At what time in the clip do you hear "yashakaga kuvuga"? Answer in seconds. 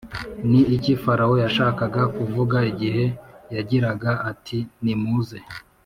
1.43-2.57